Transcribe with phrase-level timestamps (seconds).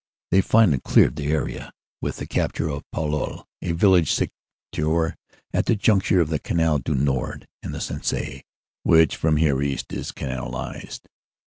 [0.31, 5.13] They finally cleared the area with the capture of Palluel, a village situate
[5.53, 8.41] at the juncture of the Canal du Nord and the Sensee,
[8.81, 11.07] which from here east is canalized.